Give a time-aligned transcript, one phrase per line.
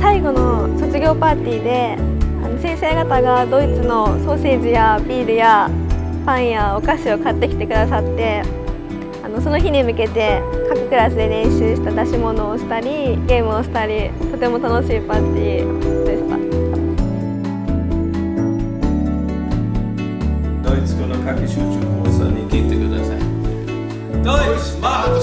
[0.00, 1.96] 最後の卒業パーティーで
[2.44, 5.70] あの先生方がドイツのソーセージやビールや
[6.24, 8.42] パンやお菓子を買ってきてくださって
[9.24, 16.36] あのその日に向けて各クラスで練習した出し物をしたりゲームをしたりとても楽しいパーティーでした
[20.70, 21.62] ドイツ語の各集中
[22.02, 23.18] 講座に聞いてください。
[24.22, 25.20] ドイツマーク